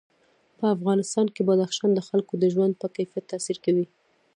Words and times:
په 0.57 0.65
افغانستان 0.75 1.27
کې 1.35 1.41
بدخشان 1.49 1.91
د 1.95 1.99
خلکو 2.07 2.33
د 2.39 2.43
ژوند 2.53 2.73
په 2.81 2.87
کیفیت 2.95 3.25
تاثیر 3.31 3.57
کوي. 3.65 3.85